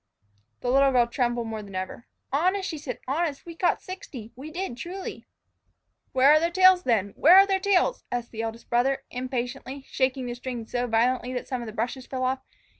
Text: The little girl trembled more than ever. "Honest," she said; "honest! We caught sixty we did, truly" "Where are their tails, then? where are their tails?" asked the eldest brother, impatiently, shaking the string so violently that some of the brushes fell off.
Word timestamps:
The 0.61 0.71
little 0.71 0.91
girl 0.91 1.05
trembled 1.05 1.45
more 1.45 1.61
than 1.61 1.75
ever. 1.75 2.07
"Honest," 2.33 2.67
she 2.67 2.79
said; 2.79 2.97
"honest! 3.07 3.45
We 3.45 3.55
caught 3.55 3.83
sixty 3.83 4.31
we 4.35 4.49
did, 4.49 4.75
truly" 4.75 5.27
"Where 6.11 6.31
are 6.31 6.39
their 6.39 6.49
tails, 6.49 6.81
then? 6.85 7.13
where 7.15 7.35
are 7.37 7.45
their 7.45 7.59
tails?" 7.59 8.03
asked 8.11 8.31
the 8.31 8.41
eldest 8.41 8.67
brother, 8.67 9.03
impatiently, 9.11 9.83
shaking 9.87 10.25
the 10.25 10.33
string 10.33 10.65
so 10.65 10.87
violently 10.87 11.33
that 11.33 11.47
some 11.47 11.61
of 11.61 11.67
the 11.67 11.71
brushes 11.71 12.07
fell 12.07 12.23
off. 12.23 12.39